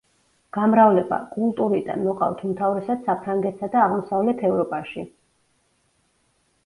გამრავლება: 0.55 1.17
კულტურიდან, 1.35 2.01
მოყავთ 2.07 2.41
უმთავრესად 2.49 3.05
საფრანგეთსა 3.09 3.71
და 3.77 3.83
აღმოსავლეთ 3.89 4.43
ევროპაში. 4.51 5.09